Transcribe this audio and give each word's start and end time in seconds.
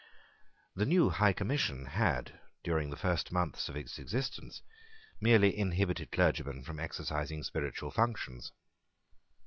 The 0.75 0.87
new 0.87 1.11
High 1.11 1.31
Commission 1.31 1.85
had, 1.85 2.39
during 2.63 2.89
the 2.89 2.97
first 2.97 3.31
months 3.31 3.69
of 3.69 3.75
its 3.75 3.99
existence, 3.99 4.63
merely 5.21 5.55
inhibited 5.55 6.11
clergymen 6.11 6.63
from 6.63 6.79
exercising 6.79 7.43
spiritual 7.43 7.91
functions. 7.91 8.51